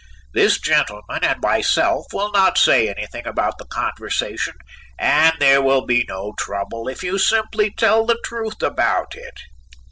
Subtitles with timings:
[0.33, 4.55] This gentleman and myself will not say anything about this conversation
[4.97, 9.39] and there will be no trouble if you simply tell the truth about it."